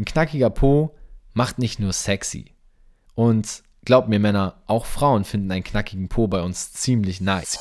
Ein 0.00 0.06
knackiger 0.06 0.48
Po 0.48 0.96
macht 1.34 1.58
nicht 1.58 1.78
nur 1.78 1.92
sexy. 1.92 2.54
Und 3.14 3.62
glaubt 3.84 4.08
mir 4.08 4.18
Männer, 4.18 4.62
auch 4.66 4.86
Frauen 4.86 5.24
finden 5.24 5.52
einen 5.52 5.62
knackigen 5.62 6.08
Po 6.08 6.26
bei 6.26 6.40
uns 6.40 6.72
ziemlich 6.72 7.20
nice. 7.20 7.58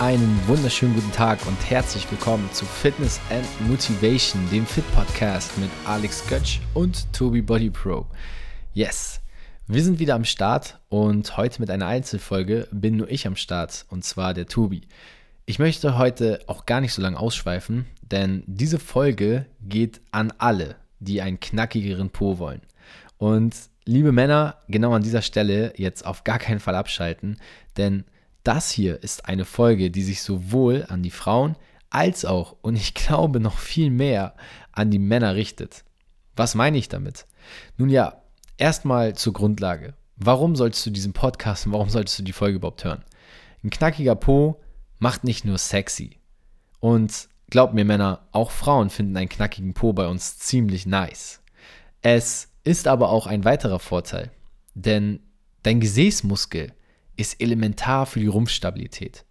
Einen 0.00 0.38
wunderschönen 0.46 0.94
guten 0.94 1.12
Tag 1.12 1.38
und 1.46 1.70
herzlich 1.70 2.10
willkommen 2.10 2.50
zu 2.52 2.66
Fitness 2.66 3.18
and 3.30 3.46
Motivation, 3.70 4.46
dem 4.50 4.66
Fit 4.66 4.84
Podcast 4.94 5.56
mit 5.56 5.70
Alex 5.86 6.26
Götsch 6.28 6.60
und 6.74 7.10
Tobi 7.14 7.40
Body 7.40 7.70
Pro. 7.70 8.04
Yes, 8.74 9.22
wir 9.66 9.82
sind 9.82 9.98
wieder 9.98 10.14
am 10.14 10.26
Start 10.26 10.78
und 10.90 11.38
heute 11.38 11.58
mit 11.58 11.70
einer 11.70 11.86
Einzelfolge 11.86 12.68
bin 12.70 12.98
nur 12.98 13.10
ich 13.10 13.26
am 13.26 13.36
Start 13.36 13.86
und 13.88 14.04
zwar 14.04 14.34
der 14.34 14.44
Tobi. 14.44 14.82
Ich 15.44 15.58
möchte 15.58 15.98
heute 15.98 16.40
auch 16.46 16.66
gar 16.66 16.80
nicht 16.80 16.92
so 16.92 17.02
lange 17.02 17.18
ausschweifen, 17.18 17.86
denn 18.00 18.44
diese 18.46 18.78
Folge 18.78 19.46
geht 19.60 20.00
an 20.10 20.32
alle, 20.38 20.76
die 21.00 21.20
einen 21.20 21.40
knackigeren 21.40 22.10
Po 22.10 22.38
wollen. 22.38 22.62
Und 23.18 23.54
liebe 23.84 24.12
Männer, 24.12 24.58
genau 24.68 24.92
an 24.92 25.02
dieser 25.02 25.22
Stelle 25.22 25.72
jetzt 25.76 26.06
auf 26.06 26.24
gar 26.24 26.38
keinen 26.38 26.60
Fall 26.60 26.74
abschalten, 26.74 27.38
denn 27.76 28.04
das 28.44 28.70
hier 28.70 29.02
ist 29.02 29.26
eine 29.26 29.44
Folge, 29.44 29.90
die 29.90 30.02
sich 30.02 30.22
sowohl 30.22 30.86
an 30.88 31.02
die 31.02 31.10
Frauen 31.10 31.56
als 31.90 32.24
auch, 32.24 32.56
und 32.62 32.76
ich 32.76 32.94
glaube 32.94 33.38
noch 33.40 33.58
viel 33.58 33.90
mehr, 33.90 34.34
an 34.72 34.90
die 34.90 34.98
Männer 34.98 35.34
richtet. 35.34 35.84
Was 36.34 36.54
meine 36.54 36.78
ich 36.78 36.88
damit? 36.88 37.26
Nun 37.76 37.90
ja, 37.90 38.22
Erstmal 38.62 39.14
zur 39.14 39.32
Grundlage. 39.32 39.94
Warum 40.16 40.54
solltest 40.54 40.86
du 40.86 40.90
diesen 40.90 41.12
Podcast 41.12 41.66
und 41.66 41.72
warum 41.72 41.88
solltest 41.88 42.20
du 42.20 42.22
die 42.22 42.32
Folge 42.32 42.58
überhaupt 42.58 42.84
hören? 42.84 43.02
Ein 43.64 43.70
knackiger 43.70 44.14
Po 44.14 44.60
macht 45.02 45.24
nicht 45.24 45.44
nur 45.44 45.58
sexy. 45.58 46.18
Und 46.78 47.28
glaubt 47.50 47.74
mir, 47.74 47.84
Männer, 47.84 48.28
auch 48.30 48.52
Frauen 48.52 48.88
finden 48.88 49.16
einen 49.16 49.28
knackigen 49.28 49.74
Po 49.74 49.92
bei 49.92 50.06
uns 50.06 50.38
ziemlich 50.38 50.86
nice. 50.86 51.42
Es 52.02 52.50
ist 52.62 52.86
aber 52.86 53.10
auch 53.10 53.26
ein 53.26 53.44
weiterer 53.44 53.80
Vorteil, 53.80 54.30
denn 54.74 55.18
dein 55.64 55.80
Gesäßmuskel 55.80 56.72
ist 57.16 57.40
elementar 57.40 58.06
für 58.06 58.20
die 58.20 58.28
Rumpfstabilität. 58.28 59.24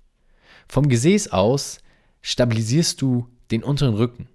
Vom 0.68 0.90
Gesäß 0.90 1.32
aus 1.32 1.80
stabilisierst 2.22 3.02
du 3.02 3.30
den 3.50 3.64
unteren 3.64 3.96
Rücken, 3.96 4.28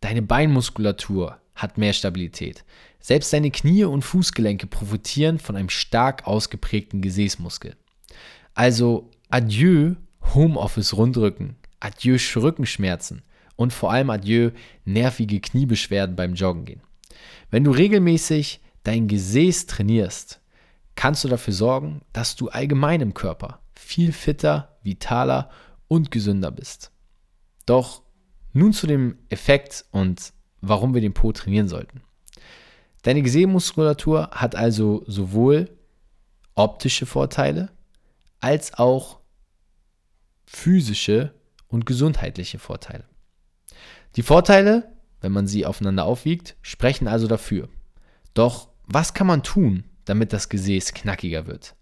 deine 0.00 0.22
Beinmuskulatur 0.22 1.40
hat 1.54 1.78
mehr 1.78 1.92
Stabilität. 1.92 2.64
Selbst 2.98 3.32
deine 3.32 3.52
Knie 3.52 3.84
und 3.84 4.02
Fußgelenke 4.02 4.66
profitieren 4.66 5.38
von 5.38 5.54
einem 5.54 5.70
stark 5.70 6.26
ausgeprägten 6.26 7.00
Gesäßmuskel. 7.00 7.76
Also 8.54 9.08
adieu 9.28 9.94
Homeoffice 10.34 10.96
Rundrücken, 10.96 11.56
adieu 11.80 12.16
Rückenschmerzen 12.36 13.22
und 13.56 13.72
vor 13.72 13.92
allem 13.92 14.10
adieu 14.10 14.50
nervige 14.84 15.40
Kniebeschwerden 15.40 16.16
beim 16.16 16.34
Joggen 16.34 16.64
gehen. 16.64 16.82
Wenn 17.50 17.64
du 17.64 17.70
regelmäßig 17.70 18.60
dein 18.84 19.08
Gesäß 19.08 19.66
trainierst, 19.66 20.40
kannst 20.94 21.24
du 21.24 21.28
dafür 21.28 21.54
sorgen, 21.54 22.02
dass 22.12 22.36
du 22.36 22.48
allgemein 22.48 23.00
im 23.00 23.14
Körper 23.14 23.60
viel 23.74 24.12
fitter, 24.12 24.76
vitaler 24.82 25.50
und 25.88 26.10
gesünder 26.10 26.50
bist. 26.50 26.90
Doch 27.66 28.02
nun 28.52 28.72
zu 28.72 28.86
dem 28.86 29.18
Effekt 29.28 29.84
und 29.90 30.32
warum 30.60 30.94
wir 30.94 31.00
den 31.00 31.14
Po 31.14 31.32
trainieren 31.32 31.68
sollten. 31.68 32.02
Deine 33.02 33.22
Gesäßmuskulatur 33.22 34.30
hat 34.32 34.54
also 34.54 35.02
sowohl 35.06 35.70
optische 36.54 37.06
Vorteile 37.06 37.70
als 38.40 38.74
auch 38.74 39.19
physische 40.52 41.32
und 41.68 41.86
gesundheitliche 41.86 42.58
Vorteile. 42.58 43.04
Die 44.16 44.22
Vorteile, 44.22 44.90
wenn 45.20 45.30
man 45.30 45.46
sie 45.46 45.64
aufeinander 45.64 46.04
aufwiegt, 46.04 46.56
sprechen 46.60 47.06
also 47.06 47.28
dafür. 47.28 47.68
Doch 48.34 48.68
was 48.86 49.14
kann 49.14 49.28
man 49.28 49.44
tun, 49.44 49.84
damit 50.04 50.32
das 50.32 50.48
Gesäß 50.48 50.92
knackiger 50.92 51.46
wird? 51.46 51.76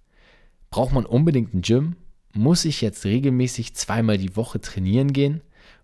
Braucht 0.70 0.92
man 0.92 1.06
unbedingt 1.06 1.54
ein 1.54 1.62
Gym? 1.62 1.96
Muss 2.34 2.66
ich 2.66 2.82
jetzt 2.82 3.06
regelmäßig 3.06 3.74
zweimal 3.74 4.18
die 4.18 4.36
Woche 4.36 4.60
trainieren 4.60 5.14
gehen? 5.14 5.40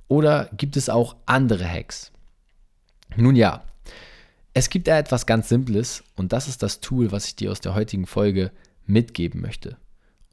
Oder 0.07 0.51
gibt 0.55 0.77
es 0.77 0.91
auch 0.91 1.17
andere 1.25 1.67
Hacks? 1.67 2.13
Nun 3.17 3.35
ja, 3.35 3.65
es 4.53 4.69
gibt 4.69 4.89
da 4.89 4.99
etwas 4.99 5.25
ganz 5.25 5.49
Simples 5.49 6.05
und 6.17 6.35
das 6.35 6.49
ist 6.49 6.63
das 6.63 6.81
Tool, 6.81 7.13
was 7.13 7.27
ich 7.29 7.37
dir 7.37 7.51
aus 7.51 7.63
der 7.63 7.75
heutigen 7.75 8.07
Folge 8.07 8.53
mitgeben 8.85 9.41
möchte. 9.41 9.79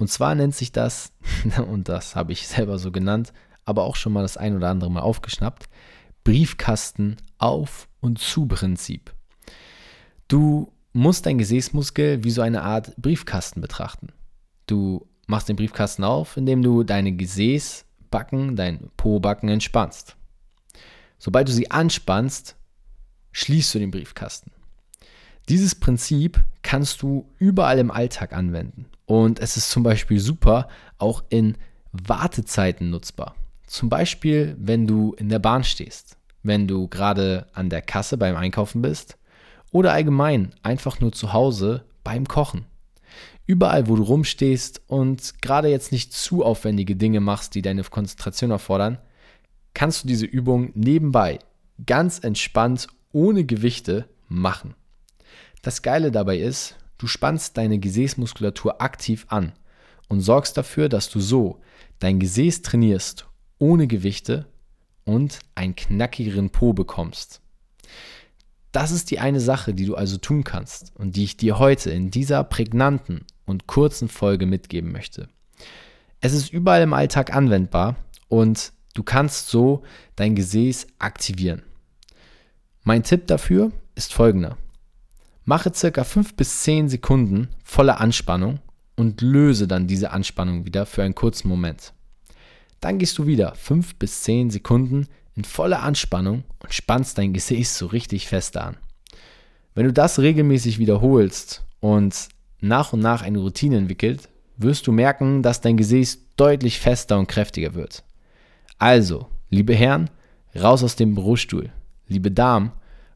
Und 0.02 0.08
zwar 0.08 0.34
nennt 0.34 0.56
sich 0.56 0.72
das, 0.72 1.12
und 1.68 1.88
das 1.88 2.16
habe 2.16 2.32
ich 2.32 2.48
selber 2.48 2.80
so 2.80 2.92
genannt, 2.92 3.34
aber 3.66 3.84
auch 3.84 3.96
schon 3.96 4.14
mal 4.14 4.24
das 4.24 4.36
ein 4.36 4.56
oder 4.56 4.68
andere 4.70 4.90
Mal 4.90 5.02
aufgeschnappt, 5.02 5.70
Briefkasten 6.24 7.18
auf 7.38 7.88
und 8.00 8.18
zu 8.18 8.48
Prinzip. 8.48 9.14
Du 10.28 10.74
musst 10.92 11.28
dein 11.28 11.38
Gesäßmuskel 11.38 12.24
wie 12.24 12.32
so 12.32 12.42
eine 12.42 12.64
Art 12.64 12.96
Briefkasten 12.98 13.62
betrachten. 13.62 14.08
Du 14.66 15.08
machst 15.28 15.50
den 15.50 15.56
Briefkasten 15.56 16.04
auf, 16.04 16.36
indem 16.36 16.64
du 16.64 16.82
deine 16.82 17.12
Gesäßbacken, 17.12 18.56
dein 18.56 18.90
Po-Backen 18.98 19.50
entspannst. 19.50 20.16
Sobald 21.20 21.48
du 21.48 21.52
sie 21.52 21.70
anspannst, 21.70 22.56
schließt 23.34 23.76
du 23.76 23.78
den 23.78 23.92
Briefkasten. 23.92 24.50
Dieses 25.48 25.76
Prinzip 25.76 26.44
kannst 26.64 27.04
du 27.04 27.30
überall 27.38 27.78
im 27.78 27.92
Alltag 27.92 28.34
anwenden. 28.34 28.88
Und 29.12 29.42
es 29.42 29.58
ist 29.58 29.70
zum 29.70 29.84
Beispiel 29.84 30.22
super 30.22 30.70
auch 30.98 31.22
in 31.28 31.58
Wartezeiten 31.92 32.92
nutzbar. 32.92 33.36
Zum 33.68 33.90
Beispiel, 33.90 34.56
wenn 34.58 34.88
du 34.88 35.12
in 35.16 35.28
der 35.28 35.40
Bahn 35.40 35.66
stehst, 35.66 36.16
wenn 36.44 36.66
du 36.66 36.88
gerade 36.88 37.48
an 37.52 37.70
der 37.70 37.82
Kasse 37.82 38.16
beim 38.16 38.38
Einkaufen 38.38 38.82
bist 38.82 39.18
oder 39.74 39.92
allgemein 39.92 40.56
einfach 40.64 41.02
nur 41.02 41.12
zu 41.12 41.34
Hause 41.34 41.84
beim 42.06 42.26
Kochen. 42.26 42.64
Überall, 43.46 43.90
wo 43.90 43.98
du 43.98 44.04
rumstehst 44.04 44.82
und 44.88 45.42
gerade 45.42 45.68
jetzt 45.68 45.92
nicht 45.92 46.14
zu 46.14 46.46
aufwendige 46.46 46.96
Dinge 46.96 47.20
machst, 47.20 47.54
die 47.54 47.62
deine 47.62 47.84
Konzentration 47.84 48.52
erfordern, 48.52 48.98
kannst 49.74 50.06
du 50.06 50.08
diese 50.08 50.26
Übung 50.26 50.72
nebenbei 50.74 51.40
ganz 51.86 52.20
entspannt 52.20 52.88
ohne 53.12 53.44
Gewichte 53.44 54.08
machen. 54.30 54.74
Das 55.64 55.82
Geile 55.82 56.14
dabei 56.14 56.38
ist, 56.38 56.78
du 57.02 57.08
spannst 57.08 57.58
deine 57.58 57.80
Gesäßmuskulatur 57.80 58.80
aktiv 58.80 59.26
an 59.30 59.54
und 60.08 60.22
sorgst 60.22 60.56
dafür, 60.56 60.88
dass 60.88 61.10
du 61.10 61.20
so 61.20 61.60
dein 61.98 62.20
Gesäß 62.20 62.62
trainierst 62.62 63.26
ohne 63.58 63.88
Gewichte 63.88 64.46
und 65.04 65.40
einen 65.56 65.76
knackigeren 65.76 66.52
Po 66.52 66.74
bekommst. 66.74 67.42
Das 68.72 68.92
ist 68.92 69.10
die 69.10 69.20
eine 69.20 69.40
Sache, 69.40 69.74
die 69.74 69.86
du 69.86 69.96
also 69.96 70.18
tun 70.18 70.44
kannst 70.44 70.92
und 70.96 71.16
die 71.16 71.24
ich 71.24 71.38
dir 71.38 71.58
heute 71.58 71.90
in 71.90 72.12
dieser 72.12 72.44
prägnanten 72.44 73.26
und 73.46 73.66
kurzen 73.66 74.08
Folge 74.08 74.46
mitgeben 74.46 74.92
möchte. 74.92 75.28
Es 76.22 76.34
ist 76.34 76.54
überall 76.54 76.84
im 76.84 76.94
Alltag 76.94 77.36
anwendbar 77.36 77.96
und 78.28 78.74
du 78.94 79.02
kannst 79.02 79.50
so 79.50 79.82
dein 80.16 80.36
Gesäß 80.36 80.86
aktivieren. 81.00 81.64
Mein 82.84 83.02
Tipp 83.02 83.26
dafür 83.26 83.72
ist 83.96 84.14
folgender. 84.14 84.58
Mache 85.52 85.74
circa 85.74 86.06
5 86.06 86.36
bis 86.36 86.62
10 86.62 86.88
Sekunden 86.88 87.50
volle 87.66 87.98
Anspannung 87.98 88.62
und 88.96 89.20
löse 89.20 89.68
dann 89.68 89.86
diese 89.86 90.12
Anspannung 90.12 90.64
wieder 90.66 90.86
für 90.86 91.04
einen 91.04 91.14
kurzen 91.14 91.50
Moment. 91.50 91.92
Dann 92.80 93.00
gehst 93.00 93.18
du 93.18 93.28
wieder 93.28 93.54
5 93.56 93.96
bis 93.96 94.22
10 94.22 94.50
Sekunden 94.50 95.10
in 95.36 95.44
voller 95.44 95.84
Anspannung 95.84 96.46
und 96.60 96.74
spannst 96.74 97.18
dein 97.18 97.34
Gesäß 97.34 97.78
so 97.78 97.88
richtig 97.88 98.30
fest 98.30 98.56
an. 98.56 98.78
Wenn 99.76 99.88
du 99.88 99.92
das 99.92 100.20
regelmäßig 100.20 100.80
wiederholst 100.80 101.66
und 101.82 102.30
nach 102.62 102.94
und 102.94 103.02
nach 103.02 103.22
eine 103.22 103.40
Routine 103.40 103.76
entwickelt, 103.76 104.30
wirst 104.56 104.88
du 104.88 104.94
merken, 104.94 105.44
dass 105.44 105.60
dein 105.60 105.76
Gesäß 105.76 106.20
deutlich 106.38 106.80
fester 106.80 107.20
und 107.20 107.28
kräftiger 107.28 107.74
wird. 107.74 108.06
Also, 108.78 109.28
liebe 109.50 109.76
Herren, 109.76 110.10
raus 110.56 110.82
aus 110.82 110.96
dem 110.96 111.14
Bürostuhl 111.14 111.72
liebe 112.08 112.32
Damen, 112.32 112.72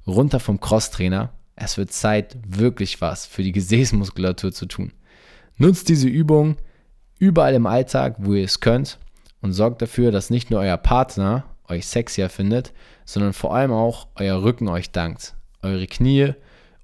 runter 0.05 0.41
vom 0.41 0.59
Crosstrainer. 0.59 1.31
Es 1.55 1.77
wird 1.77 1.91
Zeit, 1.91 2.37
wirklich 2.45 3.01
was 3.01 3.25
für 3.25 3.43
die 3.43 3.51
Gesäßmuskulatur 3.51 4.51
zu 4.51 4.65
tun. 4.65 4.91
Nutzt 5.57 5.87
diese 5.87 6.09
Übung 6.09 6.57
überall 7.17 7.53
im 7.53 7.65
Alltag, 7.65 8.15
wo 8.19 8.33
ihr 8.33 8.43
es 8.43 8.59
könnt 8.59 8.99
und 9.41 9.53
sorgt 9.53 9.81
dafür, 9.81 10.11
dass 10.11 10.29
nicht 10.29 10.51
nur 10.51 10.59
euer 10.59 10.77
Partner 10.77 11.45
euch 11.67 11.87
sexier 11.87 12.29
findet, 12.29 12.73
sondern 13.05 13.33
vor 13.33 13.55
allem 13.55 13.71
auch 13.71 14.07
euer 14.15 14.43
Rücken 14.43 14.67
euch 14.67 14.91
dankt, 14.91 15.35
eure 15.61 15.87
Knie 15.87 16.33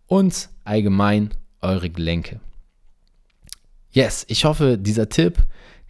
und 0.07 0.49
allgemein 0.63 1.31
eure 1.61 1.89
Gelenke. 1.89 2.39
Yes, 3.91 4.25
ich 4.29 4.45
hoffe, 4.45 4.77
dieser 4.77 5.09
Tipp, 5.09 5.37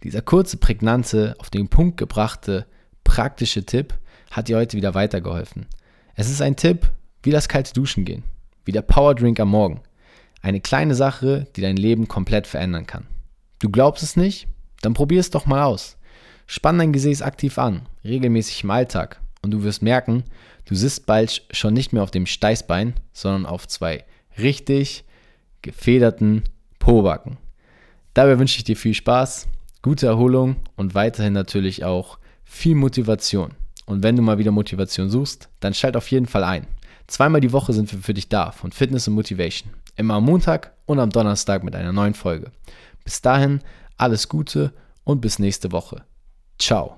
dieser 0.02 0.22
kurze, 0.22 0.56
prägnante, 0.56 1.36
auf 1.38 1.50
den 1.50 1.68
Punkt 1.68 1.96
gebrachte, 1.96 2.66
praktische 3.04 3.64
Tipp 3.64 3.94
hat 4.30 4.48
dir 4.48 4.56
heute 4.56 4.76
wieder 4.76 4.94
weitergeholfen. 4.94 5.66
Es 6.14 6.28
ist 6.28 6.42
ein 6.42 6.56
Tipp, 6.56 6.90
wie 7.22 7.30
das 7.30 7.48
kalte 7.48 7.72
Duschen 7.72 8.04
gehen, 8.04 8.24
wie 8.64 8.72
der 8.72 8.82
Powerdrink 8.82 9.38
am 9.40 9.48
Morgen. 9.48 9.80
Eine 10.40 10.60
kleine 10.60 10.94
Sache, 10.94 11.46
die 11.56 11.60
dein 11.60 11.76
Leben 11.76 12.08
komplett 12.08 12.46
verändern 12.46 12.86
kann. 12.86 13.06
Du 13.60 13.70
glaubst 13.70 14.02
es 14.02 14.16
nicht? 14.16 14.48
Dann 14.80 14.94
probier 14.94 15.20
es 15.20 15.30
doch 15.30 15.46
mal 15.46 15.62
aus. 15.62 15.96
Spann 16.46 16.78
dein 16.78 16.92
Gesäß 16.92 17.22
aktiv 17.22 17.58
an, 17.58 17.88
regelmäßig 18.04 18.64
im 18.64 18.70
Alltag 18.70 19.20
und 19.42 19.52
du 19.52 19.62
wirst 19.62 19.82
merken, 19.82 20.24
du 20.64 20.74
sitzt 20.74 21.06
bald 21.06 21.44
schon 21.50 21.74
nicht 21.74 21.92
mehr 21.92 22.02
auf 22.02 22.10
dem 22.10 22.26
Steißbein, 22.26 22.94
sondern 23.12 23.46
auf 23.46 23.68
zwei 23.68 24.04
richtig 24.38 25.04
gefederten 25.62 26.44
Pobacken. 26.78 27.38
Dabei 28.14 28.38
wünsche 28.38 28.58
ich 28.58 28.64
dir 28.64 28.76
viel 28.76 28.94
Spaß, 28.94 29.48
gute 29.80 30.06
Erholung 30.06 30.56
und 30.76 30.94
weiterhin 30.94 31.32
natürlich 31.32 31.84
auch 31.84 32.18
viel 32.44 32.74
Motivation. 32.74 33.52
Und 33.86 34.02
wenn 34.02 34.16
du 34.16 34.22
mal 34.22 34.38
wieder 34.38 34.50
Motivation 34.50 35.10
suchst, 35.10 35.48
dann 35.60 35.74
schalt 35.74 35.96
auf 35.96 36.10
jeden 36.10 36.26
Fall 36.26 36.44
ein. 36.44 36.66
Zweimal 37.06 37.40
die 37.40 37.52
Woche 37.52 37.72
sind 37.72 37.92
wir 37.92 38.00
für 38.00 38.14
dich 38.14 38.28
da 38.28 38.52
von 38.52 38.72
Fitness 38.72 39.08
und 39.08 39.14
Motivation. 39.14 39.72
Immer 39.96 40.14
am 40.14 40.24
Montag 40.24 40.72
und 40.86 40.98
am 40.98 41.10
Donnerstag 41.10 41.62
mit 41.64 41.74
einer 41.74 41.92
neuen 41.92 42.14
Folge. 42.14 42.50
Bis 43.04 43.20
dahin 43.20 43.60
alles 43.96 44.28
Gute 44.28 44.72
und 45.04 45.20
bis 45.20 45.38
nächste 45.38 45.72
Woche. 45.72 46.04
Ciao. 46.58 46.90